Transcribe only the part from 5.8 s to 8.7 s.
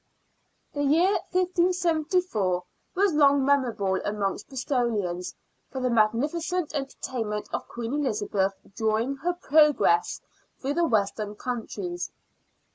magnificent entertainment of Queen Elizabeth